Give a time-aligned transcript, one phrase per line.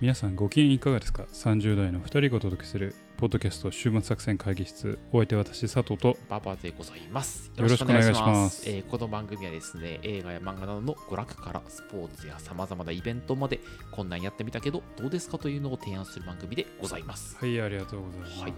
[0.00, 7.50] 皆さんご機嫌いかがですか ?30 代の2人がお届けするポッドキャスト週末作戦会議室お相手は私佐藤とババでございます。
[7.56, 13.58] よろしくお願いしますえーこの番組はですね、映画や漫画などの娯楽からスポーツやさまざまなイベントまで、
[13.90, 17.36] こんなんやってみたけど、どうですかというのを提案する番組でございます。
[17.36, 18.54] はいありがとうございます、はい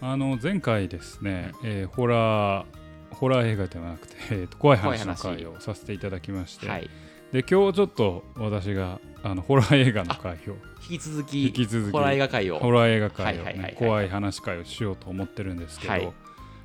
[0.00, 2.64] あの前回ですね、えーホラー
[3.10, 6.88] ホラー映画ではなくて、えーと怖い話の回をさせていただきまして、はい。
[7.32, 10.56] で今日ちょっと私があのホラー映画の回を。
[10.88, 11.92] 引き続き、引き続き。
[11.92, 12.60] ホラー映画会を。
[13.76, 16.12] 怖い話会をしようと思ってるんですけど、はい。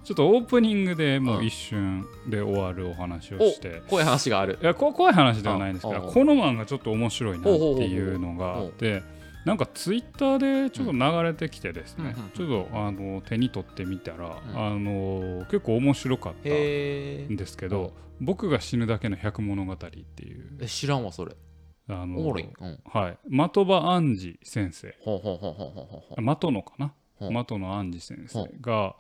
[0.04, 1.46] ちょっとオープニングでもううん。
[1.46, 4.58] 一瞬で終わるお話をおして、こういう話がある。
[4.62, 9.04] いやこ怖い話ではないんですけどこの漫画ちょっと面白いなっていうのがあって
[9.46, 14.58] なんかツイッターでちょっと流れてきてですね、ちょっとあの手に取ってみたら、うん。
[14.58, 20.46] あの結構面白かったへんですけど「僕が死ぬだけの百物語」っていう。
[20.62, 20.68] え。
[20.68, 21.36] 知らんわ、それ。
[21.90, 22.50] あのおもろい。
[22.60, 22.80] うん。
[22.86, 23.18] はい。
[23.30, 24.94] 的場安二先生。
[25.04, 26.94] 的野かな？
[27.20, 27.30] う。
[27.30, 28.96] ん的野安二先生が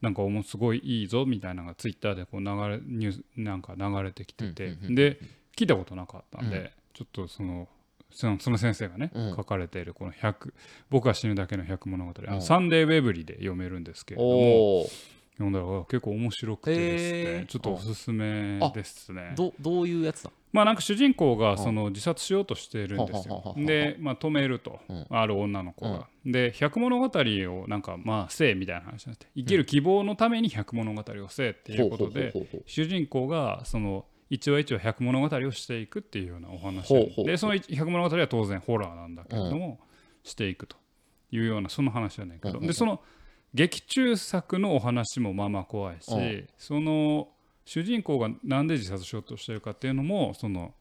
[0.00, 5.18] なんかもうすごいいいぞみたいなのがツイッターでこう流れニュースなんか流れてきてて、で
[5.56, 6.70] 聞いたことなかったんで、うん。
[6.94, 7.68] ちょっとその
[8.10, 9.36] そのその先生がね、うん。
[9.36, 10.52] 書かれているこの100
[10.88, 12.42] 「僕が死ぬだけの100物語」うん。
[12.42, 14.86] サンデーウェブリで読めるんですけれども。
[15.36, 17.38] 読んだらあ結構面白くてですへー。
[17.40, 19.34] ねちょっとおすすめですね。
[19.36, 20.30] どどういうやつだ？
[20.52, 23.54] まあなんか主人公がんその自殺しようとしているんですよ。
[23.56, 25.06] で、まあ、止めると、うん。
[25.10, 26.06] ある女の子が。
[26.24, 32.32] で百物語をなんかまあせえみたいな話になって生きる希望のために百物語をせえっていうことで
[32.66, 39.80] 主人公がその一話一話百物語をしていくっていうようなお話でその百物語は当然ホラーなんだけれども、
[40.22, 40.76] していくと
[41.30, 43.00] いうようなその話じゃないけど、でその
[43.54, 46.48] 劇中作のお話もまあまあ怖いし、うん。
[46.58, 47.28] その
[47.64, 50.74] 主人公がなんで自殺しようとしてるかっていうのもその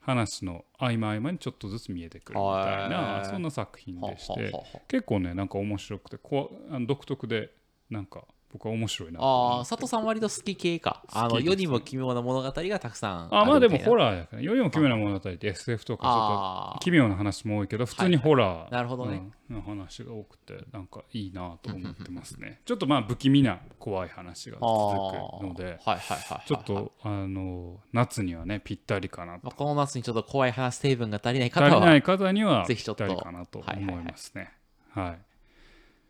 [0.00, 4.52] 話の合間合間にちょっとずつ見えてくるみたいへなーそんな作品でして
[4.88, 6.50] 結構ねなんか面白くてこ
[6.86, 7.50] 独特で
[7.88, 8.24] なんか
[8.54, 9.18] 僕は面白いな。
[9.18, 11.02] とああ、佐藤さん割と好き系か。
[11.12, 14.42] あの、世にも奇妙な物語がたくさんあまあでもホララーやから。
[14.42, 19.16] よりも奇妙な物語って SF とかちょっあと奇妙な話も多いけど普通にホラーなるほどね。
[19.16, 22.60] うんの話が多くてなんかいいなと思ってますね。
[22.64, 26.48] ちょっとまあ不気味な怖い話が続くのではいはいはいはい。
[26.48, 29.40] ちょっとあの夏にはねぴったりかなと。
[29.44, 34.50] まあ、この夏にちょっと怖い話成分が足りない方は、足りない方にはぴったりかなと思いますね。
[34.90, 35.18] はい。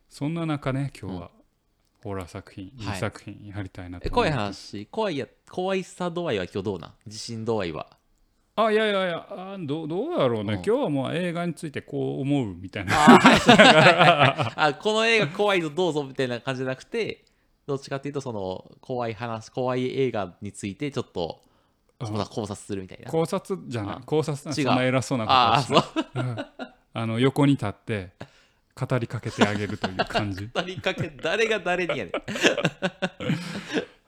[0.08, 1.30] そんな中ね今日は
[2.04, 2.96] ホラー作品はい。
[2.96, 6.92] 2作品やりたいなとえ怖い思います話、怖いや、怖いさ度合いは今日どうなん？
[7.06, 7.88] 自信度合いは。
[8.56, 10.62] あいやいやいやあどうどうだろうね、うん。
[10.62, 12.94] 今日はもう映画についてこう思うみたいな。
[14.54, 17.24] あ、この映画怖いぞどうぞみたいな感じじゃなくて、
[17.66, 21.42] どっちかっていうと、その、怖い話、怖い映画についてちょっと、
[21.98, 23.10] あ考察するみたいな。
[23.10, 23.96] 考察じゃない。
[23.96, 24.00] あ。
[24.04, 24.66] 考察なん違う。
[24.66, 25.82] そんな偉そうなことああ、そう。
[26.14, 26.36] うん。
[26.96, 28.12] あの横に立って
[28.74, 30.50] 語りかけてあげるという感じ。
[30.54, 32.12] 二人かけ、誰が誰にやねん。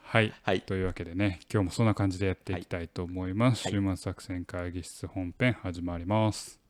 [0.02, 0.60] はい、はい。
[0.62, 3.72] というわけでね今日もそんな感じでやっていきたいと思います、はい。
[3.74, 6.60] 週末作戦会議室本編始まります。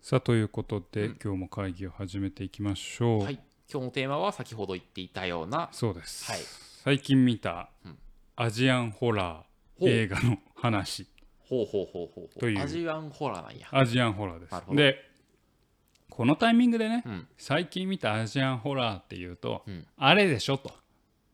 [0.00, 1.18] さあということで、うん。
[1.22, 3.38] 今日も会議を始めていきましょう、はい。
[3.70, 6.40] 今日のテーマは先ほど言っていたような、そうです、はい。
[6.82, 7.98] 最近見たうん。
[8.34, 11.04] アジアンホラー映画の話。
[11.04, 11.17] ほう
[11.48, 12.38] ほうほうほうほう。
[12.38, 12.62] という。
[12.62, 13.68] アジアンホラーなんや。
[13.70, 14.76] アジアンホラーです。
[14.76, 15.04] で
[16.10, 17.28] このタイミングでね、うん。
[17.36, 19.86] 最近見たアジアンホラーっていうと、うん。
[19.96, 20.72] あれでしょと。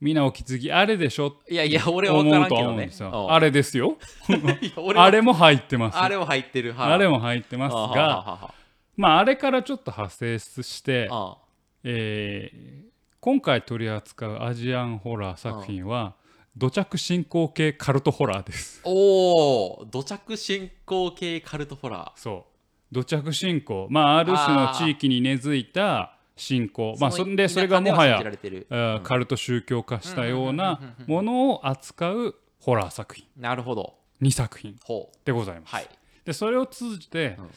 [0.01, 2.87] みんなお気づきあれでしょいやいや、俺は思分からうんと思うんけどね。
[2.87, 3.09] ですよ。
[3.09, 3.33] うん。
[3.33, 3.97] あれですよ。
[4.97, 6.75] あれも入ってますあれも入ってる。
[6.75, 6.93] はい。
[6.93, 8.55] あれも入ってますが
[8.97, 11.39] まああれからちょっと派生して、あ
[11.83, 12.95] えー
[13.25, 16.15] 今回取り扱うアジアンホラー作品は
[16.56, 18.81] 土着進行系カルトホラーです。
[18.84, 22.21] おお土着進行系カルトホラー。
[22.21, 22.47] そ
[22.92, 22.95] う。
[22.95, 23.89] 土着信仰。
[23.91, 26.95] まあある種の地域に根付いた信仰。
[27.01, 28.66] まあそんでそれがもはや信じられてる。
[28.71, 33.27] あーカルト宗教化したようなうんうんうんうんものを扱うホラー作品。
[33.36, 33.95] なるほど。
[34.22, 34.77] 2作品。
[35.24, 35.74] でございます。
[35.74, 35.89] はい。
[36.24, 37.50] でそれを通じて、うん。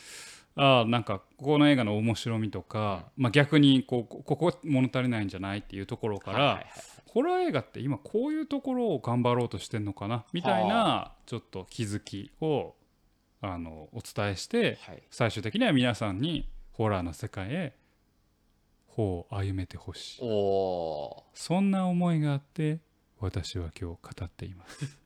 [0.56, 6.66] あーなんかこの映画の面白みとか、まあ、逆にこうこここ物足りないんじゃないっていうところから、はいはいはい
[7.18, 12.76] ホラー映画って今こういうところを頑張ろうとしてんのかなみたいはなちょっと気づきを
[13.42, 17.74] あのお伝えしてはい最終的には皆さんにホラーの世界へ
[18.86, 22.82] 歩を歩めてほしいそんな思いがあって
[23.20, 24.98] 私は今日語っています。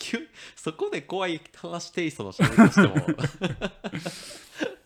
[0.56, 4.78] そこで怖い話テイストの喋りとしても。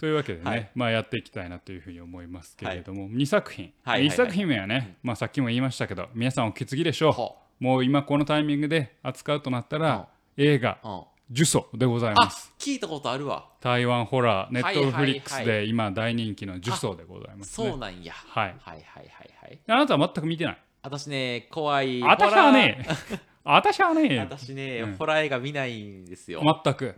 [0.00, 0.70] というわけでね、はい。
[0.74, 4.08] まあやっていきたいなというふうに思いますけれども、2作品、はいはいはい。
[4.08, 7.12] 1作品目はね、まあ、さっきも言いましたけど皆さんお気づきでしょう。
[7.12, 10.08] ほもう今このタイミングで扱うとなったら、
[10.38, 10.90] 映画うん
[11.30, 13.50] 「呪詛」でございまあす聞いたことあるわ。
[13.60, 17.68] 台湾ホラーネットフリックスはいはいで今大人気の「呪詛」でございますね。
[17.68, 18.14] そうなんや。
[18.14, 18.56] はい。
[18.58, 19.10] はいはいはい
[19.42, 19.60] はい。
[19.66, 20.58] あなたは全く見てない？
[20.82, 22.00] 私ね怖い。
[22.02, 22.86] 私はね。
[23.44, 24.18] 私はね。
[24.18, 24.96] 私ね、うん。
[24.96, 26.42] ホラー映画見ないんですよ。
[26.64, 26.96] 全く。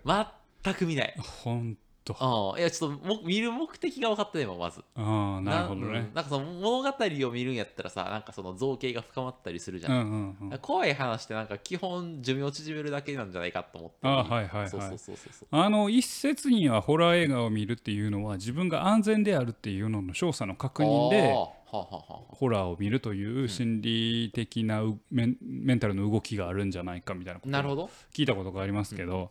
[0.64, 1.14] 全く見ない。
[1.18, 2.16] ほんと。
[2.54, 4.82] うんいやちょっとも見る目的が分かってないもんまず。
[4.94, 5.86] ああなるほどね。
[5.86, 10.00] うんなんかその物語を見るんやったらさなんかその造形が深まったりするじゃ、うんん
[10.40, 10.58] うんうん。
[10.58, 14.70] 怖い話ってなんか基本寿命を縮めるだけなんじゃないかと思ってあはいはいはい。
[14.70, 22.34] そうそうそうそうあの一説にはホラー映画を見るっていうのは自分が安全であるっていうのの調査の確認ではあはあはあ。
[22.34, 27.90] ホラーを見るという心理的なうメンメンタルの動きがあるんじゃないかみたいなことをなるほど。
[28.12, 29.30] 聞いたことがありますけど、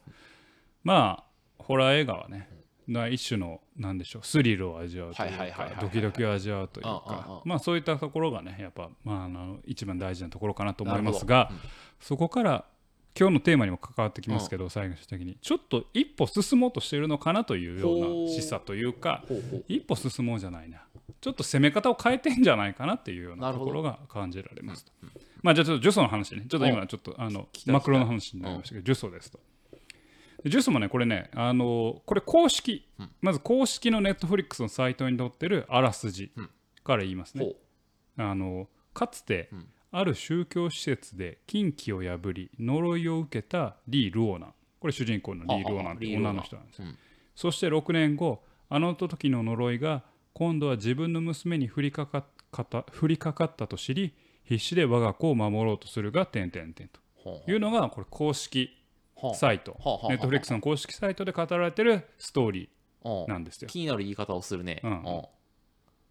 [0.84, 2.50] まあホラー映画はね、
[2.92, 11.52] な一種のなんでしょうスリルを味わうというかドキドキを味わうというかんまあそういったところがねやっぱ、まあ、あの一番大事なところかなと思いますなが、
[12.00, 12.66] そこから
[13.18, 19.24] 今日のテーマにも関わってきますけど、最後的にちょっと一歩進もうとしているのかなというような示唆というか
[19.68, 20.84] 一歩進もうじゃないな。
[21.20, 24.92] ちょっと攻め方を変えてんじゃないかなっていうようなところが感じられますと。
[25.44, 26.46] まあじゃあちょっとジュソの話ね。
[26.50, 29.40] ちょっと今ちょっとあのマクロの話になりましたけどジュソですと。
[30.44, 32.88] でジュソもねこれねあのこれ公式
[33.22, 36.32] まず公式のネットフリックスのサイトに載ってるあらすじ
[36.84, 37.46] から言いますね。
[37.46, 37.56] ほ
[38.18, 39.66] あのかつて、ん。
[39.94, 44.54] ある宗教施設で禁忌を破り呪いを受けたリー・ルオーナン。
[44.82, 46.82] これ主人公のリー・ルオーナンという女の人なんです
[47.36, 50.04] そして6年後あの時の呪いが
[50.34, 57.00] 今度は自分の娘に降りかかった降りかかったと知り必死で我が子を守ろうとするが点々点と。
[57.16, 58.81] ほいうのがこれ公式
[59.36, 59.78] サイト。
[60.10, 62.70] ネットフリックスの公式サイトで語られてるストーリ
[63.04, 63.68] うんーなんですよ。
[63.68, 64.82] 気になる言い方をするね。
[64.84, 64.92] うん。
[64.92, 65.26] うん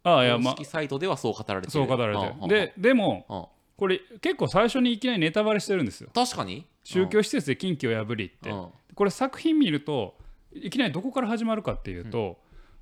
[0.03, 0.53] ああいやまあ。
[0.55, 1.71] 公式サイトではそう語られてる。
[1.71, 3.45] そう語られてうんるででもうんうん
[3.77, 6.09] これ結構最初にいきなりネタバレしてるんですよ。
[6.13, 6.65] 確かに。
[6.83, 8.67] 宗教施設で禁忌を破りって、うん。
[8.93, 10.15] これ作品見ると
[10.53, 12.37] いきなりどこから始まるかっていうと、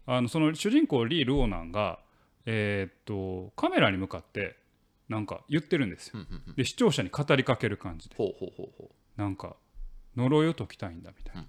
[0.05, 1.99] あのその主人公リー・ルオーナンが、
[2.45, 4.57] えーっとカメラに向かって
[5.07, 6.13] なんか言ってるんですよ。
[6.15, 6.55] うんうんうん。
[6.55, 8.15] で視聴者に語りかける感じで。
[8.17, 9.55] ほうほうほうほなんか
[10.15, 11.45] 呪いを解きたいんだみたいな。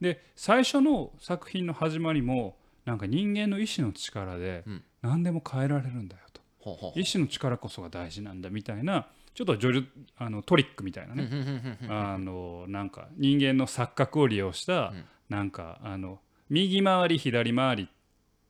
[0.00, 4.84] で最初の作品の始まりもなんか人間の意志の力でうん。
[5.02, 6.92] 何でも変えられるんだよと。
[6.96, 11.28] 意志の力こそが大事なんだみたいなちょっとジョジョあのトリックみたいなね、
[11.90, 15.04] あのなんか人間の錯覚を利用した、うん。
[15.28, 17.88] なんかあの右回り左回り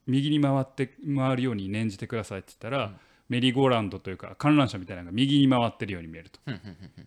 [0.06, 2.92] 右に回って回るように念じてくださいって言ったら、
[3.28, 6.40] メリーゴーランドというか観覧車みたいなのが右に回ってるように見えると。
[6.46, 6.60] うんうん
[6.98, 7.06] うん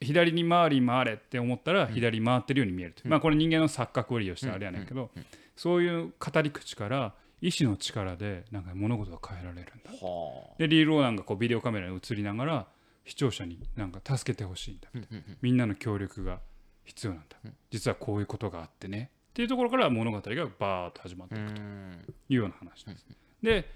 [0.00, 5.10] 左に回り回れって思ったら左に回ってるように見えると、まあこれ人間の錯覚を利用したあれやねんけど、
[5.56, 9.90] そういう語り口から意志の力でなんか物事が変えられるんだ。
[9.90, 12.66] はでリー・ローナンがこうビデオカメラに映りながら
[13.04, 16.40] 視聴者になんか助けてほしいんだみたいな、みんなの協力が
[16.84, 17.36] 必要なんだ、
[17.70, 19.10] 実はこういうことがあってね。
[19.30, 21.62] っていうところから物語がバーッと始まっていくと。
[21.62, 22.14] ん。
[22.28, 23.06] いうような話です、
[23.42, 23.70] で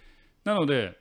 [0.45, 0.99] なので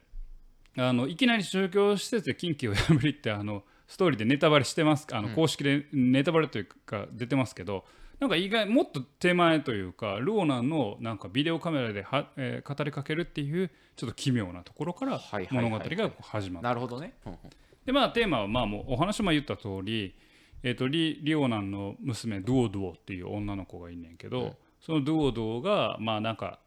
[0.77, 7.83] あのいきなり宗教施設で禁忌を破りってあのストーリーでネタバレしてますあの公式でネタバレというか出てますけど、
[8.21, 15.19] なんか意外もっと手前というかルオナンのなんかビデオカメラでは、えー語りかけるっていうちょっと奇妙なところから
[15.51, 17.15] 物語が始まるなるほどね。
[17.25, 17.39] うんうん。
[17.85, 20.15] でまあテーマはまあもうお話も言った通り、
[20.63, 26.59] えー、とリリオナンの娘ドゥオドゥオっていう女の子がいんねんけど、そのドゥオドゥオがまあなんか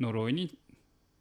[0.00, 0.58] 呪いに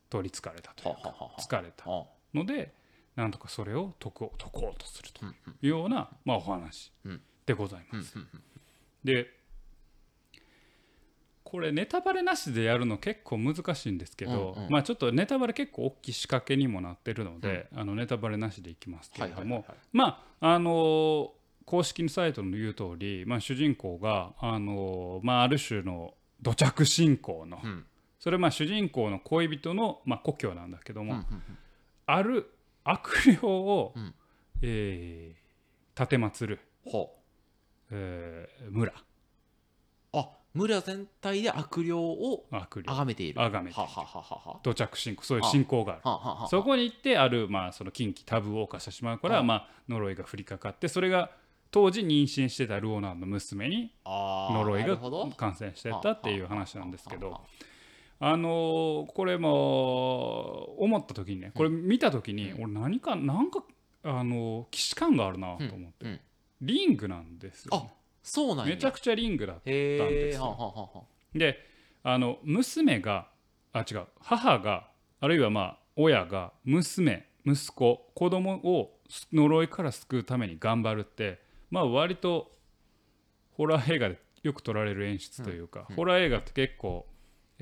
[0.10, 2.74] 取りつかれたというか疲れたはので
[3.22, 7.22] なんとかそれを解こう解こうとするというような、まあ、お話うん。
[7.46, 8.18] でございます。
[8.18, 8.28] うん
[9.04, 9.28] で
[11.44, 21.30] これネタバレなしでやるの結構難しいんですけど、まあちょっとネタバレ結構大きい仕掛けにもなってるので、あのネタバレなしでいきますけれども、まああのー
[21.66, 27.86] 公式サイトの言う通り、まあ、主人公が、あのーまあ、ある種の土着信仰の、うん。
[28.20, 31.24] それはまあ主人公の恋人の、まあ、故郷なんだけども、
[32.06, 32.52] ある
[32.84, 34.14] 悪霊を、うん。
[34.62, 37.18] えー、立てまつる、ほ
[37.92, 38.92] えー村。
[38.94, 38.96] う
[40.14, 42.88] あ村全体で悪霊を悪霊。
[42.88, 43.42] 崇めている。
[43.42, 43.80] 崇めている。
[43.82, 46.02] ははははは土着信仰そういう信仰がある。
[46.04, 51.32] はははそこに行ってある、まあ、その禁忌タブーを犯してしまうから、うんまあ、呪いが降りかかってそれが
[51.72, 55.28] 当時妊娠してたルオナンの娘にあー呪いがなるほど。
[55.38, 57.28] 感染してったっていう話なんですけど。
[57.28, 57.46] ははは
[58.24, 63.64] あのーこれも思った時にねこれ見た時に俺何かなんか
[64.04, 66.06] あのー既視感があるなと思って。
[66.06, 66.20] うん。
[66.62, 67.72] リングなんですよ。
[67.74, 67.88] あ
[68.22, 68.76] そうなんや。
[68.76, 71.08] めちゃくちゃリングだったんへですよ。
[71.34, 71.58] で
[72.04, 73.28] あの娘が
[73.74, 74.88] あ違う母が
[75.20, 79.00] あるいはまあ親が娘息子子供を
[79.34, 81.40] 呪いから救うために頑張るって
[81.72, 82.52] まあ割と
[83.54, 85.96] ホラー映画でよく撮られる演出というか、うん。
[85.96, 87.06] ホラー映画って結構、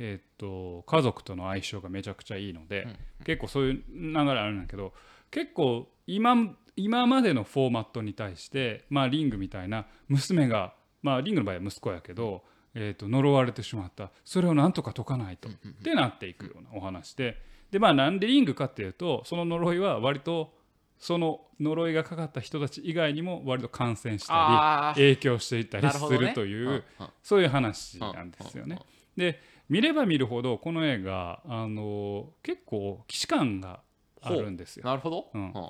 [0.01, 3.25] えーっと家族との相性がめちゃくちゃいいので、うん。
[3.25, 4.93] 結構そういう流れあるんだけど
[5.29, 14.11] 結構今今までのフォーマットに対して、まあ、リングみたいな娘が、まあ、リングの場合は息子やけど、えー、と呪われてしまった。
[14.23, 15.51] それをなんとか解かないと、っ
[15.83, 17.37] てなっていくようなお話で。
[17.71, 20.53] で、まあ、なんでリングかっていうとその呪いは割と
[20.97, 26.83] その呪いがかかった人たち以外にも割と感染したあり影響していったりすなるという、
[27.21, 28.79] そういう話なんですよね。
[29.17, 33.81] で見れば見るほどこの映画あの結構既視感が
[34.21, 34.85] あるんですよ。
[34.85, 35.41] なるほど、うん。
[35.41, 35.69] うん。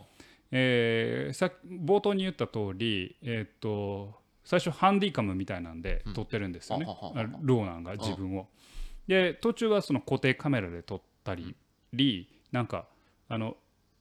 [0.52, 7.20] えーさっ冒頭に言った通り、えーっと最初ハンディカムみたいなんで撮ってるんですよね、はははは。
[7.22, 8.48] あローナンが自分を。
[9.08, 12.88] で途中はその固定カメラで撮ったり、なんか
[13.28, 13.58] あの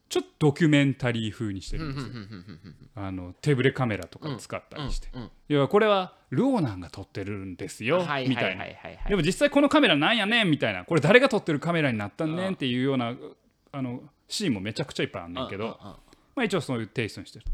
[0.08, 2.12] ちょっとドキュメンタリー風にしてるんですよ。
[2.94, 5.08] あの手ブレカメラとか使ったりして、
[5.48, 8.64] 要はこれはローナンが撮ってるんですよ、はいみたいな。
[9.08, 10.84] でも実際このカメラなんやねんみたいな。
[10.84, 13.14] これ誰が撮ってるカメラになったんねんっていうような
[13.72, 15.98] あのシーンもめちゃくちゃいっぱいあんねんけど、ま
[16.36, 17.44] あ、一応そういうテイストにしてる。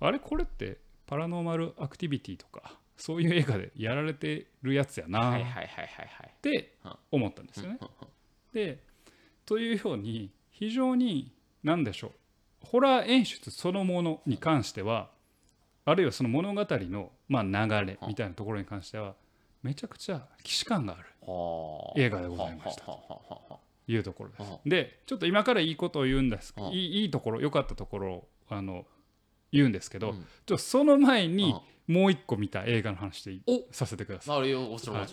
[0.00, 5.28] あれこれってパラノーマルアクティビティとかそういう映画でやられてるやつやな。
[5.28, 6.34] っはいはいはいはいはい。
[6.42, 6.74] て
[7.10, 7.78] 思ったんですよね。
[8.52, 8.82] で
[9.46, 12.66] というように非常に何でしょう？
[12.66, 15.10] ホラー演出そのものに関しては
[15.84, 19.14] あるいはその物語のまあ流れみたいなところに関しては
[19.62, 21.04] めちゃくちゃ既視感がある。
[21.20, 22.00] はあ。
[22.00, 22.84] 映画でございました。
[22.84, 24.42] というところです。
[24.64, 24.68] うん。
[24.68, 26.54] でちょっと今からいいことを言うんです。
[26.56, 26.64] うん。
[26.68, 28.86] いいいいところ良かったところをあの
[29.52, 30.14] 言うんですけど、うん。
[30.14, 31.54] ちょっとその前に
[31.86, 33.38] もう一個見た映画の話で
[33.72, 34.38] させてください。
[34.38, 34.50] はい。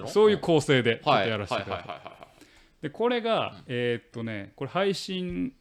[0.08, 2.02] そういう構成でやらせてくださ
[2.80, 2.84] い。
[2.84, 5.54] でこれが、えーっとねこれ配信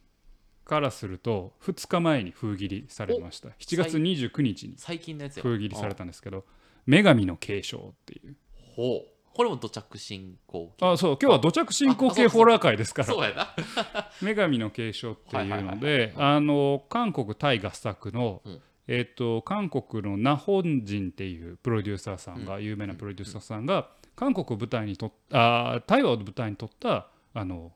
[0.67, 3.49] からすると2日前に封切りされました。
[3.49, 5.43] 7月29日に最近のやつよ。
[5.43, 6.45] 封切りされたんですけど
[6.85, 8.35] 「女神の継承」っていう。
[8.75, 9.17] ほう。
[9.33, 13.07] これも土着進行あそう今日は土着進行系ホラー界ですから。
[13.07, 13.55] そうやな
[14.21, 18.61] 「女神の継承」っていうのであの韓国タイ合作の、うん。
[18.89, 27.73] えーっと韓国のナホンジンっていうプロデューサーさんが、有名なプロデューサーさんが韓国を舞台にとっあ台湾を舞台に撮ったあの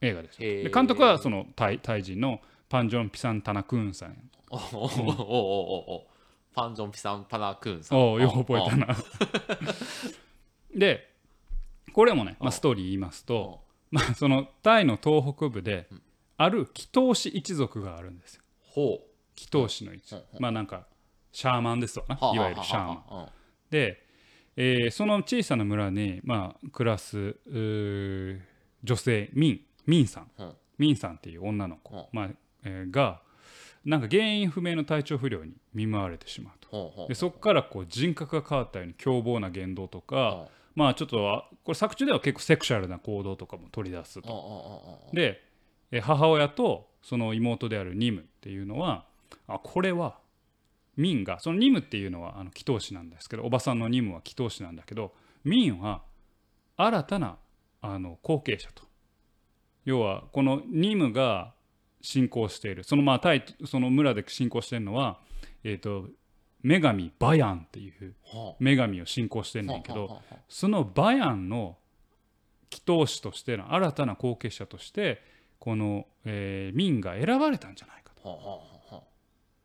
[0.00, 0.48] 映画ですよ。
[0.48, 0.62] へー。
[0.64, 4.16] で監督はそのタイタイ人のパンジョン・ピサン・タナクーンさん。
[4.50, 6.06] おおおおおお
[6.54, 7.98] パンジョンピサンパナクーンさん。
[7.98, 8.96] おおよく覚えたな。
[10.74, 11.14] で
[11.92, 15.88] これもね、まあ、うんストーリー言いますとお、まあ、そのタイの東北部で
[16.36, 18.42] ある祈祷師一族があるんですよ。
[18.60, 19.00] ほ
[19.36, 20.86] 祈祷師の一うん族まあなんか
[21.32, 22.16] シャーマンですわな。
[22.34, 23.28] いわゆるシャーマン。
[23.70, 24.04] で、
[24.56, 27.36] えーその小さな村に、まあ、暮らす
[28.82, 30.30] 女性ミンミンさん。
[30.38, 30.52] うん。
[30.78, 32.04] ミンさんっていう女の子、うん。
[32.12, 32.28] まあ
[32.64, 33.20] えーが
[33.84, 37.06] なんか原因不明の体調不良に見舞われてしまうと。
[37.08, 44.28] でそこからこう人格が変わったように凶暴な言動とか、まあちょっとはこれ作中では結構セクシャルな行動とかも取り出すと。
[45.14, 45.40] で
[45.90, 49.06] えー母親とその妹であるニムっていうのは
[49.46, 50.18] あこれは
[50.96, 55.14] ミンがそのニムっていうのはあの祈祷師なんですけどおばさんのニムは祈祷師なんだけど
[55.44, 56.02] ミンは
[56.76, 57.36] 新たな
[57.80, 58.82] あの後継者と
[59.88, 61.54] 要はこのニムが
[62.02, 62.84] 信仰している。
[62.84, 65.18] そのまあタイその村で信仰しているのは、
[65.64, 66.08] えー、と
[66.62, 71.78] 女神バヤンっていうは女神を信仰してんあねんけどそのバヤンの
[72.70, 75.22] 祈祷師としての新たな後継者として
[75.58, 78.62] この、えーミンが選ばれたんじゃないかと。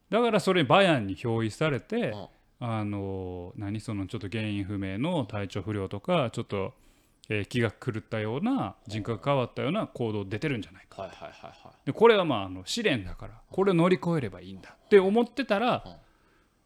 [0.10, 2.14] だからそれバヤンに憑依されて
[2.62, 2.86] あ。
[2.86, 3.82] の何？
[3.82, 6.74] そのちょっと原因不明の体調不良とかちょっと、
[7.30, 11.04] えー気が狂ったような人格が変わったような行動出てるんじゃないか。
[11.04, 11.74] あはいはいはいはい。
[11.86, 14.76] でこれはまああの試練だからこれを乗り越えればいいんだ。
[14.86, 15.94] って思ってたらうん。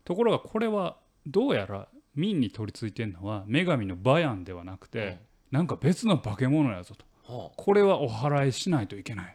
[0.04, 5.20] ところがこれはどうやらミンに取り付いてるのは女神のバヤンではなくて
[5.52, 7.06] なんか別の化け物やぞと。
[7.34, 9.34] はこれはお祓いしないといけない。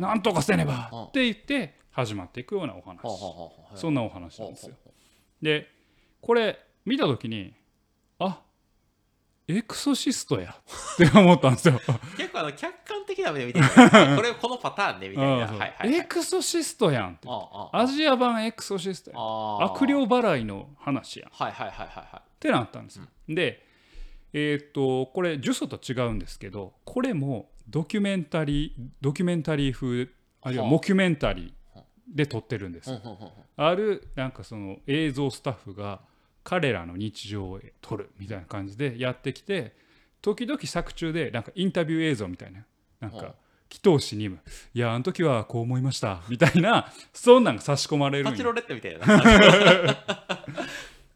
[0.00, 1.02] なんとかせねばうん。
[1.04, 3.00] って言って始まっていくようなお話。
[3.80, 4.74] そんなお話なんですよ。
[4.84, 4.92] は
[5.40, 5.68] で
[6.20, 7.54] これ見た時に
[8.18, 8.42] あ
[9.48, 10.54] エクソシストや。
[10.94, 11.80] って思ったんですよ。
[12.16, 13.64] 結構あの客観的な目で見てる。
[13.64, 15.30] あ これこのパターンねみたいな。
[15.30, 15.94] はいはいはい。
[15.94, 17.28] エクソシストやんって。
[17.72, 19.16] アジア版エクソシストや
[19.64, 21.28] 悪霊払いの話やん。
[21.30, 22.40] っはいはいはいはいはい。
[22.40, 23.66] てなったんですよ、で
[24.32, 30.08] えーっとこれ呪詛と違うんですけどこれもドキュメンタリードキュメンタリー風
[30.42, 30.70] あるいははあ。
[30.70, 33.30] モキュメンタリーで撮ってるんです、うんうんうんうん。
[33.56, 36.00] あるなんかその映像スタッフが
[36.44, 39.74] 彼らの日常を撮るみたいな感じでやってきて
[40.22, 42.64] 時々作中でなんかインタビュー映像みたいな
[43.00, 43.34] なんはあか
[43.70, 44.38] 祈祷師にも
[44.72, 48.30] 「いやあの時はこう思いました」みたいな そんなんが差し込まれるんよ。
[48.32, 49.06] パチロレッテみたいな。
[49.06, 50.44] か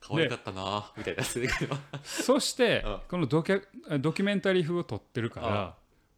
[0.01, 1.49] 可愛かったなみたいなやつで
[2.03, 3.01] そしてうん。
[3.09, 3.63] このドキャ
[3.99, 5.75] ドキュメンタリー風を撮ってるから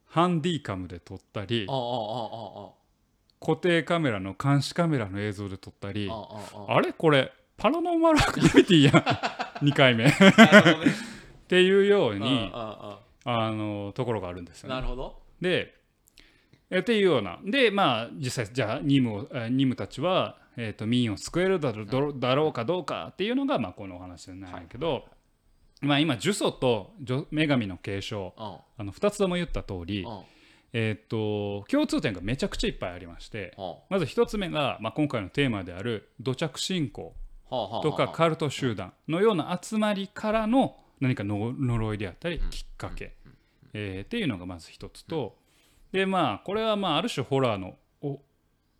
[0.06, 2.70] ハンディカムで撮ったりあああああ
[3.40, 6.76] 固定カメラの監視カメラの映像で撮ったりあああああ。
[6.76, 6.92] あれ？
[6.92, 8.94] これパラノーマルアクティビティやん。
[9.64, 10.06] 2回目。
[10.06, 10.10] っ
[11.46, 13.50] ていうよううんにああ。
[13.50, 14.80] のところがあるんですあよね。
[14.80, 15.22] なるほど。
[15.40, 15.74] で
[16.70, 17.38] えっていうような。
[17.44, 22.12] でまあ実際じゃあ任務をえ任務たちは、えー、と民を救えるだろど。
[22.12, 25.06] だろうかどうかっていうのが、まあ、このお話なんやけど、
[25.80, 30.22] まあ、今呪詛と女女神の継承うんあの2つとも言った通り、うん
[30.72, 37.14] えー、と共通点がめちゃくちゃいっぱいありましてうんまず1つ目が、まあ、今回のテーマである土着信仰
[37.48, 42.50] とかはあカルト集団のような集まりからの何かの呪いであったりうん。
[42.50, 43.14] きっかけ、
[43.72, 45.36] えーっていうのがまず一つと
[45.92, 48.20] でまあこれはまあある種ホラーのお、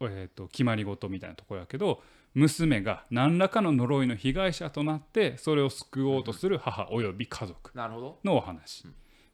[0.00, 2.02] えー、と決まり事みたいなところやけど
[2.35, 7.71] 娘が何らかの呪いの被害者となってそれを救おうとする母および家族
[8.25, 8.87] のお話。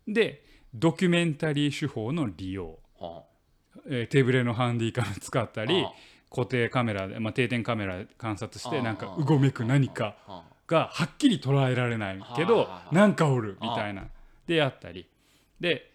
[0.06, 0.44] で
[0.74, 3.24] ドキュメンタリー手法の利用、は
[3.86, 5.92] えー手ぶれのハンディカム使ったりあ
[6.30, 10.16] 固定カメラで、まあ、定点カメラで観察してあなんかうごめく何か
[10.66, 14.04] がはっきり捉えられないけどなんかおるみたいな。
[14.46, 15.06] であったり。
[15.60, 15.90] で、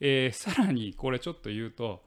[0.00, 2.02] えーさらにこれちょっと言うと、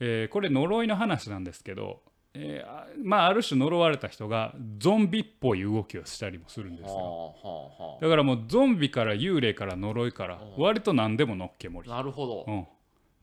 [0.00, 2.02] えーこれ呪いの話なんですけど、
[2.34, 7.98] えーあまあある種呪われた人がゾンビっぽい動きをしたりもするんですよ。
[8.00, 10.62] だからもうゾンビから幽霊から呪いからうん。
[10.62, 11.92] 割と何でものっけ盛り。
[11.92, 12.44] あなるほど。
[12.46, 12.66] うん、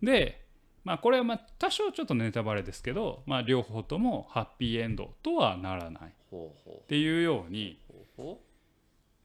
[0.06, 0.41] で
[0.84, 6.14] まあこれはまあ多少ちょっとネタバレですけど、まあ、両方ともハッピーエンドとはならない。
[6.34, 7.80] っていうように、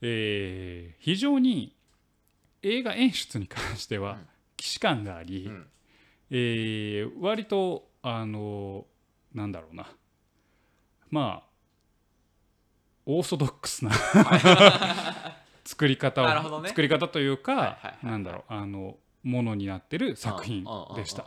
[0.02, 1.75] えー非常に
[2.62, 4.19] 映画演出に関してはうん。
[4.58, 5.66] 既視感があり、ううん。
[6.30, 8.86] えー割とあの
[9.34, 9.86] なんだろうな。
[11.10, 11.47] まあ
[13.06, 13.92] オーソドックスな
[15.64, 21.26] 作り方を作り方というか、なんだろうあのものになってる作品でした。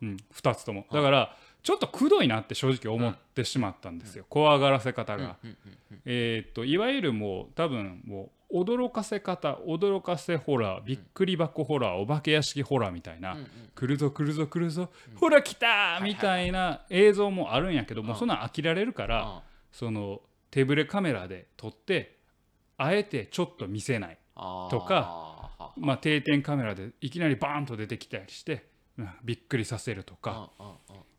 [0.00, 5.56] うん、2つともだからちょっとくどいなって正直思ってしまったんですよ、怖がらせ方が、うんうん
[5.90, 13.36] うんえっといわゆるもう多分もう驚かせ方驚かせホラーびっくり箱ホラーお化け屋敷ホラーみたいな、
[13.74, 19.42] 来るぞ来るぞ来るぞ、ほら来たーみたいな映像もあるんやけども、うそんなん飽きられるから、
[19.72, 20.20] その
[20.50, 22.16] 手ぶれカメラで撮って
[22.76, 25.33] あえてちょっと見せないとか
[25.76, 28.66] まあ、定点カメラでいきなりバーンと出てきたりして、
[28.98, 30.50] うんびっくりさせるとか、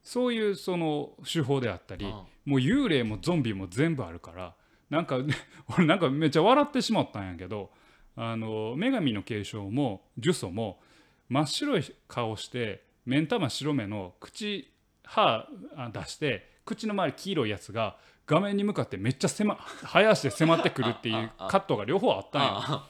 [0.01, 2.11] そういうその手法であったり、うん
[2.45, 4.53] もう幽霊もゾンビも全部あるから
[4.89, 5.17] なんか
[5.75, 7.71] 俺なんかめっちゃ笑ってしまったんやけど
[8.15, 10.79] あの女神の継承も呪詛も
[11.27, 14.71] 真っ白い顔して目ん玉白目の口
[15.03, 22.83] 歯あ出して口の周り黄色いやつが画面に向かってめっちゃ迫早足で迫ってくるっていうカットが両方あったんよ。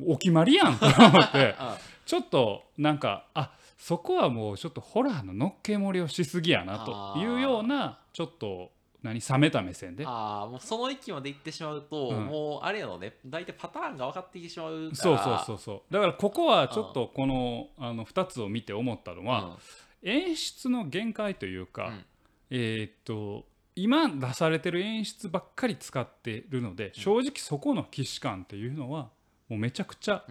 [0.00, 10.04] あお決まりやんと思って あちょっとなんかあそこはもうちょっとホラーののっけ盛りをしすぎやなというようなちょっと何冷めた目線で。
[10.06, 13.14] あーもうその域まで行ってしまうと、うんもうあれやのね。
[13.24, 14.96] 大体パターンが分かってきてしまうから。
[14.96, 15.92] そうそうそうそう。
[15.92, 19.56] だからここはちょっとこのあの2つを見て思ったのは、
[20.02, 20.08] うん。
[20.10, 22.04] 演出の限界というか、うん。
[22.50, 29.10] えーっと今出されてる演出ばっかり使ってるので正直そこの既視感っていうのは
[29.48, 30.24] もうめちゃくちゃ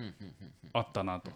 [0.74, 1.32] あったなと、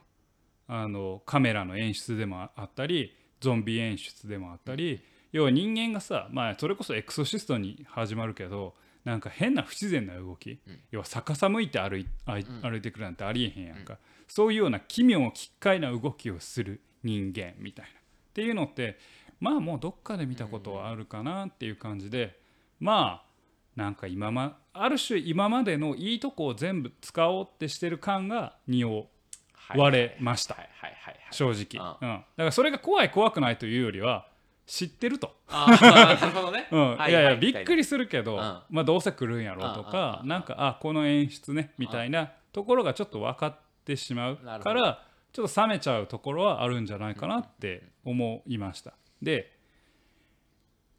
[0.68, 10.80] あのカメラの演出でもあったりゾンビ演出でもあったり、要は人間がさ、まあ、それこそエクソシストに始まるけどなんか変な不自然な動き、うん。
[10.92, 17.92] 要は逆さ向いて歩い歩いてくるなんてありえへんやんか、そういうような奇妙奇怪な動きをする人間みたいな。
[17.92, 17.94] っ
[18.34, 19.00] ていうのって
[19.40, 22.40] まあもうどっかで見たことはあるかなっていう感じで、
[22.80, 23.31] まあ
[23.82, 29.08] なんか今まある種今までのいいとこを全部使おうってしてる感が匂
[29.54, 30.56] はいわれました、
[31.32, 34.28] 正直、あうん、だからそれが怖い怖くないというよりは
[34.68, 36.98] 知ってると、あーなるほどね、うん。
[36.98, 38.40] はいやいやはいびっくりするけど、うん。
[38.70, 48.94] まあ、どうせ来るんやろうとかうんなんかあこの演出ねみたいなところがちょっと分かってしまうからちょっと冷めちゃうところはあるんじゃないかなって思いました。
[49.22, 49.58] で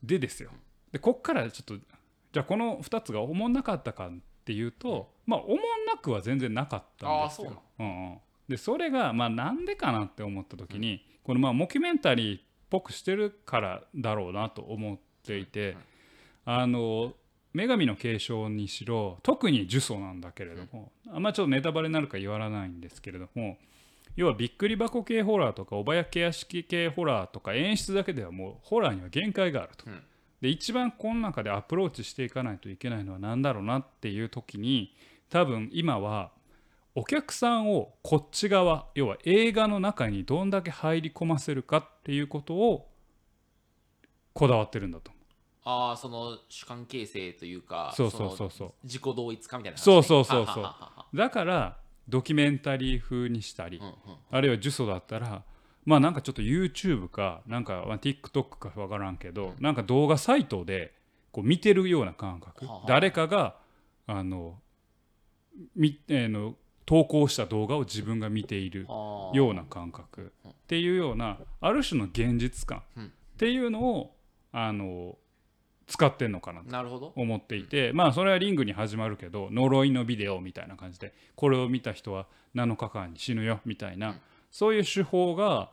[0.02, 0.50] でですよ。
[0.90, 1.84] でこっからちょっと
[2.32, 4.10] じゃあこの2つがおもんなかったかっ
[4.44, 7.62] ていうと、まあおもんなくは全然なかったんですよ。
[7.78, 7.82] う。
[7.82, 8.18] んうん、
[8.48, 15.76] でそれがまあなんでかなって思った時に、このまあモキュメンタリーっぽくしてるからだろうなと思っていて、
[16.44, 17.14] あの
[17.54, 23.58] 女神の継承にしろ特に呪詛なんだけれども、あんまちょっとネタバレになるか言わないんですけれども
[24.16, 29.86] 要はびっくり箱系ホラーとかお化け屋敷系ホラーとか演出だけではもうホラーには限界があると。
[30.42, 34.94] うんで一番この中でアプローチしていかないといけないのは何だろうなっていう時に
[35.30, 36.32] 多分今は
[36.94, 42.88] お客さんをこっち側要は映画の中にどんだけ入り込ませるかっていうことを
[44.34, 45.10] こだわってるんだと。
[45.10, 45.22] 思
[45.64, 48.68] ああその主観形成というかそうそうそうそう。
[48.68, 51.16] の自己同一化みたいな話ね、そうそうそうそう。
[51.16, 51.76] だから
[52.08, 53.94] ドキュメンタリー風にしたり、うんうん。
[54.30, 55.44] あるいは呪詛だったら
[55.84, 60.94] まあなんかちょっと YouTube かなんかまあ TikTok か分からんけど、なんか動画サイトで
[61.32, 63.56] こう見てるような感覚、誰かが
[64.06, 64.58] あの
[65.74, 70.32] み、えーの投稿した動画を自分が見ているような感覚。
[70.48, 72.82] っていうようなある種の現実感。
[72.96, 73.04] うん。
[73.06, 74.16] っていうのを
[74.52, 75.16] あの
[75.86, 84.14] 使ってんのかなと思っていてまあそれはリングに始まるけど呪いのビデオみたいな感じでこれを見た人は7日間に死ぬよみたいな
[84.52, 85.70] そういう手法が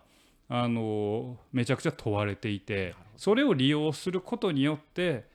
[0.48, 5.26] あのめちゃくちゃ問われていてそれを利用することによって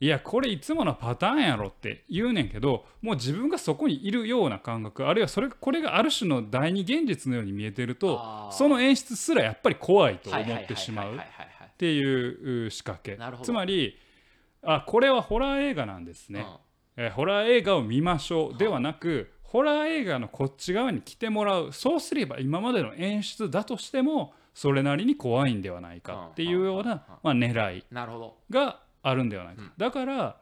[0.00, 11.18] いやこれいつものパターンやろって言うねんけどもう自分がそこにいるような感覚あるいはそれこれがある種の第二現実のように見えてるとその演出すらやっぱり怖いと思ってしまうっ
[11.78, 13.18] ていうう仕掛け。
[13.42, 13.96] つまり
[14.62, 16.44] あこれはホラー映画なんですね、
[16.96, 27.84] えーホラー映画を見ましょうではなくホラー映画のこっち側に来てもらうそうすれば今までの演出だとしてもそれなりに怖いんではないかっていうような、まあ、狙い
[28.50, 29.72] があるんではないか、うん。
[29.78, 30.36] だから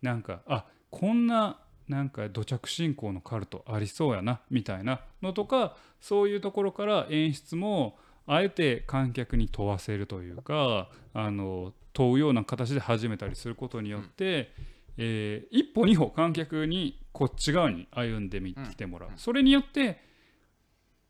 [0.00, 1.58] なんかあこんな
[1.88, 14.52] なんか土着信仰のカルトありそうやなみたいなのとかそういうところから演出もあえて観客に問わせるというかあの問うような形で始めたりすることによって、
[14.96, 19.18] えー一歩二歩観客にこっち側に歩んでみてもらう、うん。
[19.18, 20.00] それによって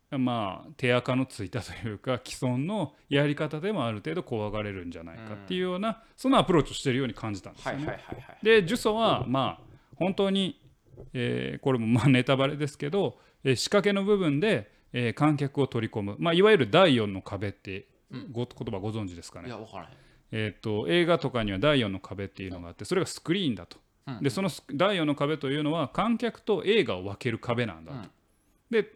[0.09, 7.99] まあ手垢のついたというか既存のやり方でもある程度怖がれるんじゃないかっていうような、そのアプローチをしてるように感じたんですはいよね。
[8.41, 9.63] で呪詛はまあ
[9.97, 10.59] 本当に、
[11.13, 18.31] えーこれもまあネタバレですけど、えー仕掛けの部分で、えー観客を取り込む、まあ、いわゆる第4の壁ってうん。
[18.31, 19.49] ご言葉ご存知ですかね、
[20.31, 23.81] えー、と映画とかには第4の壁っていうのがあってそれがスクリーンだと、うん
[24.21, 28.09] でそのス第4の壁というのは観客と映画を分ける壁なんだと、うん。
[28.69, 28.91] で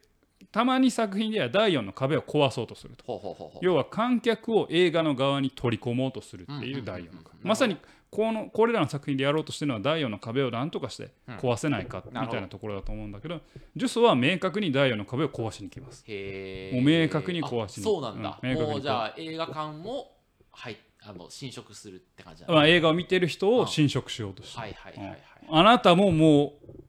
[0.51, 3.59] たまに作品では第4の壁を壊そうとすると。
[3.61, 7.39] 要は観客を映画の側に取り込もうとするっていう第4の壁。
[7.43, 7.77] まさに
[8.13, 13.41] このこれらの作品でやろうとしてるのは第4の壁を何とかして壊せないかみたいなところだと思うんだけど
[13.75, 16.05] ジュソは明確に第4の壁を壊しに来ます。
[16.07, 20.11] もう明確に壊しにあそうなんだ、うんもうじゃあ映画館も
[20.51, 26.83] はいあの侵食するって感じまあ、映画を見てる人を侵食しようとしてはいはいはいはいあなたももう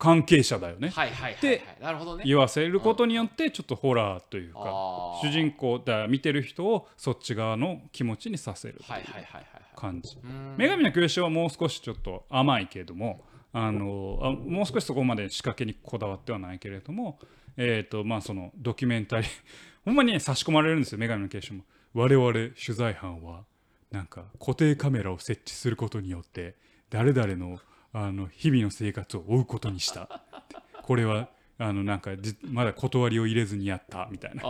[0.00, 0.88] 関係者だよね。
[0.88, 1.42] はいはいはいはい。
[1.42, 2.24] でなるほどね。
[2.26, 5.28] 言わせることによってちょっとホラーというかあー。
[5.28, 9.44] 主人公だ見てる人をそっち側の気持ちにさせるはいはいはいはいはい。
[9.76, 10.16] 感じ。
[10.16, 10.56] うーん。
[10.56, 17.18] 女神の教師はもう少しちょっと甘いけれどもあのあもう少しそこまで仕掛けにこだわってはないけれども
[17.58, 19.30] えっ、とまあそのドキュメンタリー
[19.84, 21.64] ほんまに、ね、差し込まれるんですよ女神の教師も。
[21.92, 23.44] 我々取材班は
[23.90, 26.54] なんか固定カメラを設置することによって
[26.90, 27.58] 誰々の
[27.92, 30.22] あの日々の生活を追うことにした。
[30.82, 34.42] これはあのなんかじまだ断りを入れずにやったみたいな。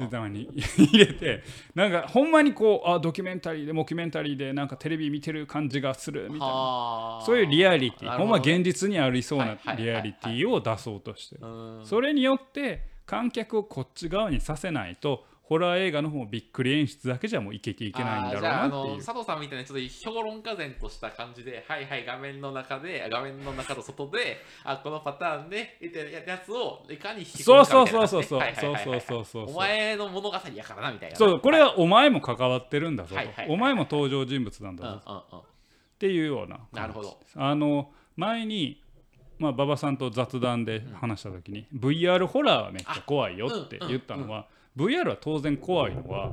[0.00, 1.42] でたまに 入れて
[1.74, 6.46] なんかほんまにこうあドキュメンタリーでモキュメンタリーでなんかテレビ見てる感じがするみたいな。
[6.46, 7.22] はあ。
[7.26, 11.36] そういうリアリティ、ほんま現実にありそうはなリアリティを出そうとして
[11.84, 18.96] それによって観客をこっち側にさせないとホラー映画の方もびっくり演出だけじゃもういけていけないんだろうなっていう。
[18.98, 33.16] 佐藤さんみたいなちょっと評論家然とした感じではいはい画面の中で画面の中と外であこのパターンでみたいなやつをいかに引き込むかみたいなそうそうそうそうはいはいはいはいそうそうお前の物語やからなみたいなそうこれはお前も関わってるんだぞと。
[33.16, 35.38] はいはいはいお前も登場人物なんうんうんだぞうん。
[35.38, 35.42] っ
[35.98, 37.18] ていうようななるほど。
[37.36, 38.82] あの前に
[39.38, 44.46] まあ馬場さんと雑談で話した時に、VR ホラーはめっちゃ怖いよって言ったのは、
[44.78, 46.32] VR は当然怖いのは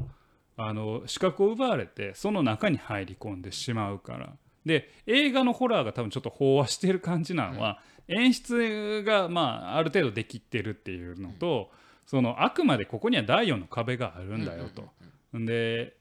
[0.58, 4.34] あの視覚を奪われてその中に入り込んでしまうから。
[4.65, 11.69] で映画のホラーが多分ちょっと飽和してる感じなのは、演出がまあある程度できてるっていうのと、
[12.08, 14.89] そのあくまでここには第4の壁があるんだよと。
[15.34, 15.95] で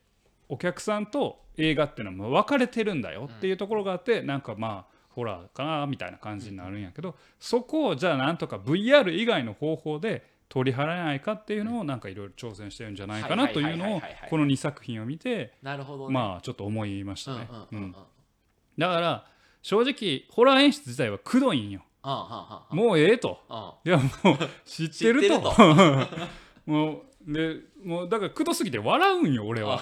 [0.49, 16.15] お客さんと映画っていうのはもう分かれてるんだよっていうところがあって、なんかまあホラーかなみたいな感じになるんやけど、そこをじゃあなんとか VR 以外の方法で取り払えないかっていうのをなんかいろいろ挑戦してるんじゃないかなというのをこの2作品を見てなるほどね。
[16.15, 17.49] まあちょっと思いましたね。
[17.73, 17.97] うん
[18.79, 19.27] だから
[19.63, 21.83] 正直ホラー演出自体はくどいんよ。
[22.71, 23.41] もうええと。
[23.49, 25.41] うんいやもう知ってると。
[26.67, 29.81] もうでもうだからくどすぎて笑うんよ俺は。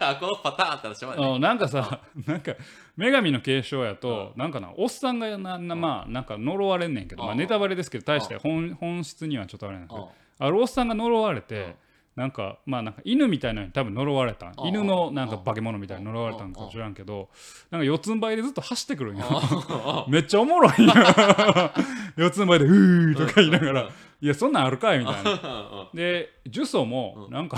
[0.00, 2.54] あ このパターンって話もあるねあなんかさ なんか
[2.96, 7.38] 女神の継承やと、なんかなおっさんがななまあなんか呪われんねんけど、まあ、うん。
[7.38, 10.06] ネタバレですけど大して本本質にはちょっとあれなんですけうん。
[10.06, 11.74] どあるおっさんが呪われて、うん。
[12.16, 17.28] なんかまあなんか犬みたいなのに多分呪われた犬のなんか化け物みたいに呪われたんか知らんけど
[17.70, 20.06] なんか四つん這いでずっと走ってくるんよ。
[20.08, 20.72] めっちゃおもろい
[22.18, 23.88] 四つん這いで「うー」とか言いながら
[24.20, 25.88] 「いやそんなんあるかい」みたいな。
[25.94, 27.56] で呪詛もなんか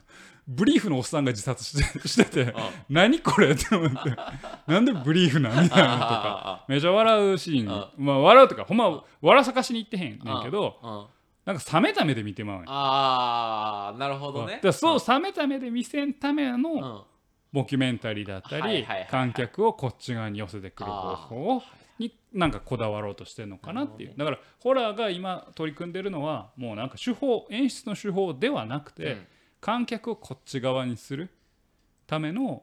[0.46, 2.54] ブリーフのおっさんが自殺してしてて
[2.90, 4.14] 何これって思って
[4.70, 7.88] なんでブリーフなんみたいなのとかめちゃ笑うシーン。
[7.96, 11.08] まあ笑うとかほんま笑さかしに行ってへんねんけど
[11.46, 14.60] なんか冷めた目で見てまうああなるほどね。
[14.72, 17.04] そう冷めた目で見せんためうのん。
[17.52, 21.62] ドキュメンタリーだったり観客をこっち側に寄せてくる方法を
[21.98, 24.14] になんかこだわろうとしてるのかなっていう。
[24.16, 29.26] だからホラーが今取り組んでるのはもうなんか手法演出の手法ではなくて、うん。
[29.64, 31.30] 観客をこっち側にする
[32.06, 32.62] ための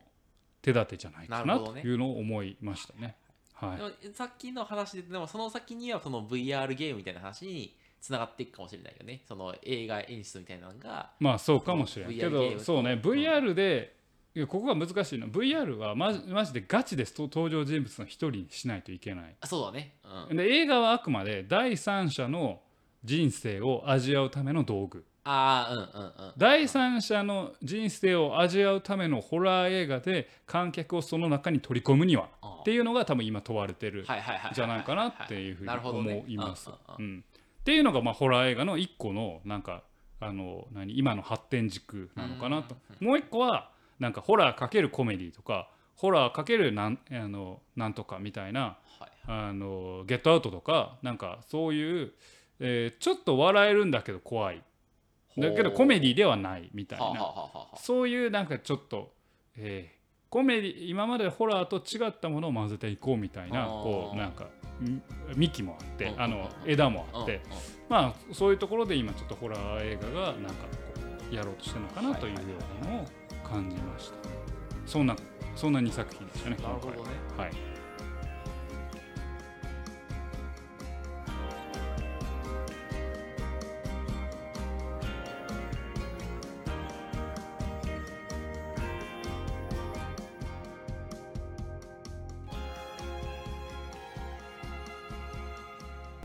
[0.62, 3.16] 手立てじゃないかなというのを思いましたね。
[3.54, 4.14] はい。
[4.14, 9.24] さっきの話ででもその先にはその VR ゲームみたいな話につながっていくかもしれないよね。
[9.28, 12.94] その映画演出みたいなのがまあそうかもしれんけ VR ゲーどそうね。
[12.94, 13.96] うん VR で
[14.34, 19.36] いやここが難しいの VR はマジマジでガチでと登場人物の一人にしないといけない。
[19.42, 19.96] あそうだね。
[20.30, 20.38] うん。
[20.38, 22.62] で映画はあくまで第三者の
[23.04, 25.04] 人生を味わうための道具。
[25.26, 26.34] ああうんうんうん。
[26.38, 32.30] 第三者の人生を味わうためのホラー映画で観客をその中に取り込むには
[32.62, 34.06] っていうのが多分今問われてる
[34.54, 36.70] じゃないかなっていうふうに思います。
[36.70, 36.74] っ
[37.66, 39.84] ていうのがまあホラー映画の一個のなんか
[40.22, 42.78] あの何今の発展軸なのかなと。
[43.02, 43.71] もう一個は
[44.02, 49.12] なんかホラーかけるコメディとかホラーかけるなんあのなんとかみたいなはい。
[49.28, 52.12] あのゲットアウトとかなんかそういう、
[52.60, 54.64] えーちょっと笑えるんだけど怖い。
[55.38, 57.36] だけどコメディではないみたいな。
[57.78, 59.14] そういうなんかちょっと、
[59.56, 64.46] えーコメディ今までホラーと違ったものを混ぜていこうみたいなこうなんか
[64.82, 65.04] ん
[65.36, 66.22] 幹もあってうん。
[66.22, 67.42] あの枝もあって。
[67.90, 70.78] まあそういうところで今ちょっとホラー映画がなんかこ
[71.32, 72.40] うやろうとしてるのかなというよ
[72.82, 73.06] うなのを
[73.52, 74.16] 感じました。
[74.86, 75.16] そんな
[75.56, 76.98] そんな2作品でしたねなるほどね。
[77.38, 77.48] は。
[77.48, 77.52] い。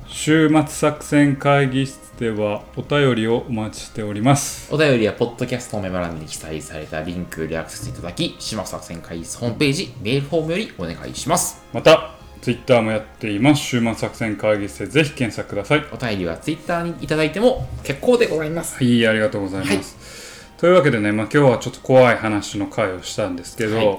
[0.06, 4.74] 週末作戦会議室ではお便りをお待ちしております。
[4.74, 11.62] お便りは、ポッドキャストのメモ欄に記載されたリンクでアクセスいただき、島作戦会議室ホームページ、メールフォームよりお願いします。
[11.74, 13.60] またツイッターもやっています。
[13.60, 15.84] 週末作戦会議室でぜひ検索ください。
[15.92, 18.76] お便りは Twitter にいただいても結構でございます。
[18.76, 23.98] はいありがとうございます、というわけでね、まあ、今日はちょっと怖い話の回をしたんですけど、はい。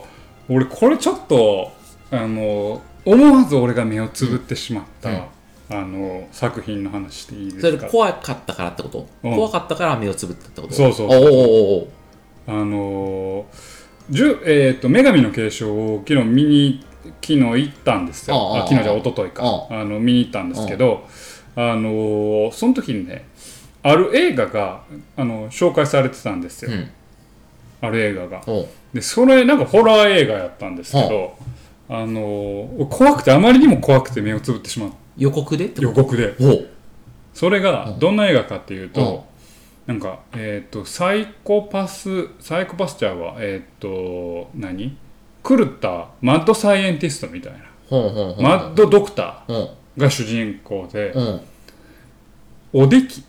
[0.50, 1.72] 俺これちょっと
[2.10, 5.22] あの思わず俺が目をつぶってしまった、うん
[5.70, 9.36] あの作品の話していいでそれすか怖かったからってこと、うん。
[9.36, 10.74] 怖かったから目をつぶったってこと？
[10.74, 11.32] そうそうおーおーおー
[11.84, 13.46] おーあの
[14.10, 16.86] じゅえー、と女神の継承を昨日見に
[17.22, 18.38] 昨日行ったんですよ。
[18.38, 19.44] あああ昨日じゃ一昨日か。
[19.44, 19.84] ああ。
[19.84, 21.06] の見に行ったんですけど
[21.56, 23.26] あのその時にね
[23.84, 24.84] ある映画が
[25.18, 26.90] あの紹介されてたんですよ、うん。
[27.82, 28.42] ある映画が。
[28.48, 28.68] おう。
[28.94, 31.36] でそれなんかホラー映画やったんですけど
[31.90, 32.06] あ。
[32.06, 35.66] の怖くてあまりにも怖くて目をつぶってしまった予告で？
[35.66, 36.68] って予告でおう
[37.34, 39.26] それがうんどんな映画かっていううんと
[39.86, 44.98] なんかえっ、とサイコパスサイコパスちゃうわえっ、と何？
[45.48, 47.60] 狂ったマッドサイエンティストみたいな。
[48.42, 49.56] マッドドクタうん。
[49.56, 51.42] ーが主人公でうん。
[52.74, 53.24] おでき、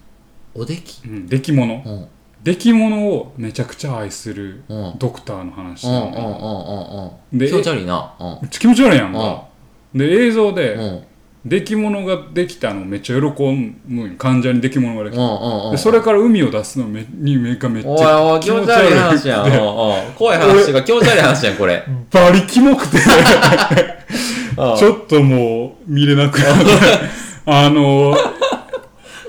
[0.53, 1.07] おでき？
[1.07, 2.09] うん、出来物うん。
[2.43, 4.95] 出来物をめちゃくちゃ愛するうん。
[4.99, 7.39] ドクターの話うんうんうんなのようんうん。
[7.39, 8.17] で気持ち悪いな。
[8.19, 8.49] うん。
[8.49, 9.47] 気持ち悪いやんか
[9.95, 11.05] で映像で、うん。
[11.49, 13.43] 出来物ができたのめっちゃ喜
[13.87, 15.71] むん患者に出来物ができた、うんうんうん。
[15.73, 20.15] でそれから海を出すのめに目がめっちゃ気持ち悪い話やん。
[20.15, 21.85] 怖い話が気持ち悪い話やん、これ。
[22.11, 22.99] バリキモくて。
[24.57, 24.77] うん。
[24.77, 26.65] ちょっともう見れなくなって
[27.47, 28.15] あの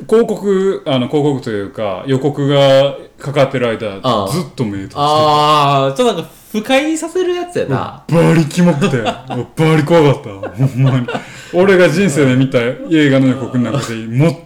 [0.07, 8.03] 広告あの広告というか予告がかかってる間ああずっと目閉じてあー、ちょっとなんか不快にさせるやつやな。
[8.07, 9.25] バリキモくてバ
[9.77, 11.07] リ怖かった ほんまに。
[11.53, 13.95] 俺が人生で見た映画の予告の中で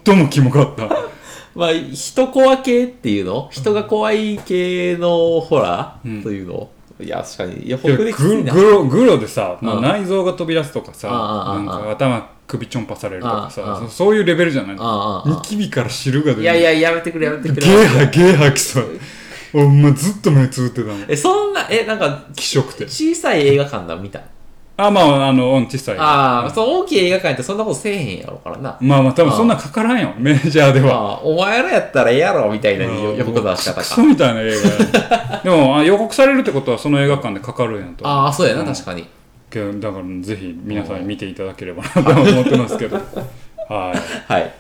[0.05, 0.89] 最もキモかった。
[1.55, 3.47] まあ、人怖系っていうの？
[3.51, 6.11] 人が怖い系のホラうん。
[6.19, 6.69] ーというの？
[6.99, 7.67] いや確かに。
[7.67, 8.53] いやいや北できついな。
[8.53, 14.75] ググログロでさ、まあうん内臓が飛び出すとかさなんか頭首ちょんぱされるとかさそそういうレベルじゃない。
[14.77, 15.29] ああああ。
[15.29, 16.41] ニキビから汁が出る。
[16.41, 17.61] いやいややめてくれやめてくれ。
[17.67, 18.99] ゲー吐ゲー吐きそう
[19.53, 22.85] お前ずっと目つぶってたもんえそんなえなんか気色て。
[22.85, 24.19] 小さい映画館だ見た？
[24.75, 25.97] あまああのうん小さい。
[25.99, 28.75] ああその大きい映画館ってそんなことせえへんやろからな。
[28.81, 30.13] まあまあ多分そんなかからんよ。
[30.17, 30.93] メジャーでは。
[30.95, 38.07] ああお前らやったらええやろみたいな予予告の出し方クソかみたいな映画やでもあ予告されるってことはその映画館でかかるんやと。
[38.07, 38.65] ああそうやなうん。
[38.67, 39.07] 確かに。
[39.51, 42.97] けどだからぜひ皆さんに見ていただければなと思ってますけど。
[43.69, 43.93] は
[44.27, 44.31] い。
[44.33, 44.51] はい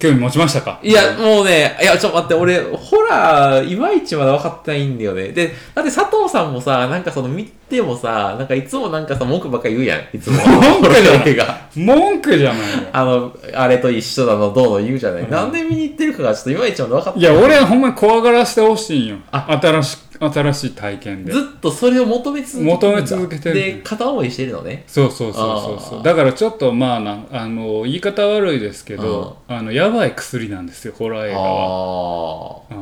[0.00, 0.80] 興味持ちましたか？
[0.82, 5.28] いや、もうね、いや、ちょっと待って、俺、ホラー、いまいちまだ分かってないんだよね。
[5.28, 10.38] で、だって佐藤さんもさ、なんかその見てもさ、なんかいつもなんかさ、文句ばっかり言うやん、いつも。
[10.38, 11.60] 文句じゃない。
[11.76, 12.60] 文句じゃない。
[12.60, 15.30] よあの、あれと一緒だの、どうの言うじゃない。
[15.30, 17.22] なんで見に行ってるかがちょっといまいちまだ分かってい。
[17.22, 19.16] や俺はほんまに怖がらせてほしいんよ。
[19.30, 19.60] あ。
[19.62, 21.32] 新し新しい体験で。
[21.32, 23.54] ずっとそれを求め続けてる求め続けてる。
[23.54, 24.84] で、片思いしてるのね。
[24.86, 26.02] そうそうそうそうそう。
[26.02, 32.74] だからちょっとまあなあの言い方悪いですけどあのやばい薬なんですよホラー映画は、あ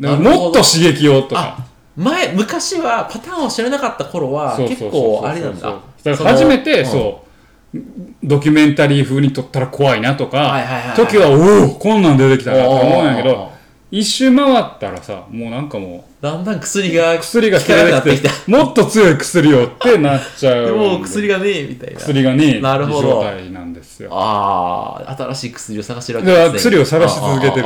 [0.00, 1.56] うん、もっと刺激をとか。
[1.58, 1.66] あ。
[1.96, 5.80] 前、昔はパターンを知らなかった頃は、結構あれなんだ。
[6.04, 7.28] だから初めてそう
[8.22, 13.50] ドキュメンタリー風に撮ったら怖いなとか、時はおおこんなん出てきたなと思うんやけど
[13.90, 18.30] 一周回ったらさもうなんかもだんだん薬がう薬が効かなくなってきた。
[18.50, 22.00] もっと強い薬をってなっちゃうでもう薬がねえみたいな。
[22.00, 26.58] 薬がねなるほど状態なんですよああ、新しい薬を探してるわけですね。
[26.58, 27.64] 薬を探し続けてる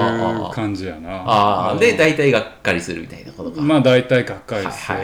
[0.52, 3.62] 感じやなああ、うんで、大体がっかりするみたいなことか。
[3.62, 4.98] まあ大体がっかりする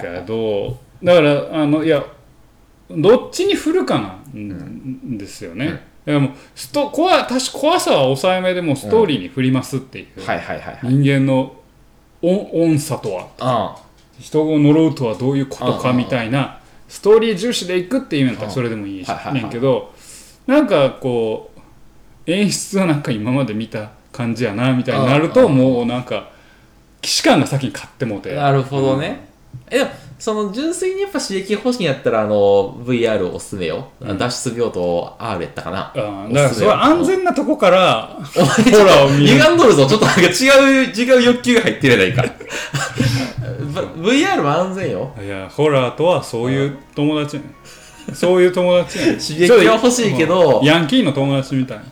[0.00, 2.04] けどだからあのいや
[2.90, 5.80] どっちに振るかなんですよね、だか
[6.12, 10.94] らもうスト怖確か怖さは抑えめでもストーリーに振りますっていう、はいはいはいはい。
[10.94, 11.54] 人間の
[12.22, 13.28] 音音差とは。
[13.38, 13.76] あ
[14.18, 19.92] 人を呪うとはどういうことかうんみたいなストーリー重視でいくっていうんやったらうんそれでもいいしねんけど
[20.46, 26.30] なんかこう演出はなんか今まで見た感じやなみたいになるとうんもうなんか
[27.04, 28.34] 既視感が先に勝ってもうて。
[28.34, 29.28] なるほどね。
[29.70, 29.90] え、でも、
[30.24, 33.88] その純粋にやっぱ刺激欲しいんやったら、あの、VR おすすめよ。
[34.00, 35.92] うん脱出病棟 R やったかな。
[35.94, 39.84] うんだからそれは安全なとこからお前ちょっホラーをと見る歪んどるぞ。
[39.86, 40.30] ちょっとなんか違う、
[40.94, 42.34] 違う欲求が入ってるやないか。
[44.00, 45.14] VR も安全よ。
[45.22, 47.48] いやホラーとはそういう友達やね
[48.10, 51.84] んそういう友達やねん 刺激は欲しいけどうんヤンキーの友達みたいな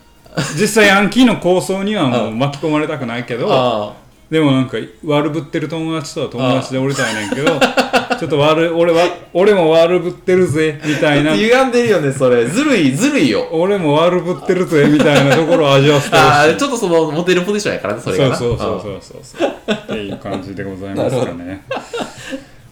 [0.59, 3.93] 実際ヤンキーの構想にはもう巻き込まれたくないけどあ
[4.29, 7.59] でもなんか悪ぶってる友達とは友達でおりたいねんけど
[8.19, 11.35] ちょっと悪い俺は俺も悪ぶってるぜみたいなあ。
[11.35, 12.45] 歪んでるよね、それ。
[12.45, 13.47] ずるい、ずるいよ。
[13.51, 18.35] 俺も悪ぶってるぜみたいなところを味わわせてほしい ああ、ちょっとその、モテるポジションやからね、それがな。
[18.35, 21.63] そうそうそうそうそうそうっていう感じでございますかね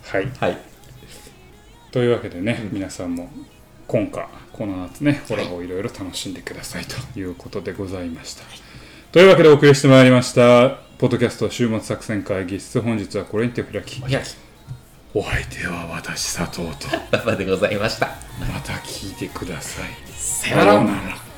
[0.03, 0.57] はいうんはい。
[1.91, 3.29] というわけでね、皆さんも
[3.87, 4.21] 今夏
[4.53, 8.43] この夏ねホラーをいろいろ楽しんでくださいということでございました、
[9.11, 14.37] というわけでお送りしてまいりましたポッドキャスト週末作戦会議室本日はこれにて開きお開き。
[15.15, 18.09] お相手は私佐藤とラファでございました。
[18.39, 20.73] また聞いてくださいさよなら。
[20.75, 21.30] ら